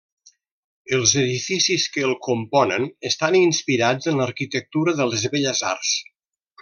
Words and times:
Els 0.95 1.11
edificis 1.23 1.85
que 1.97 2.05
el 2.07 2.15
componen 2.29 2.87
estan 3.11 3.37
inspirats 3.41 4.11
en 4.13 4.19
l'arquitectura 4.23 4.97
de 5.03 5.09
les 5.13 5.29
Belles 5.37 5.63
Arts. 5.75 5.95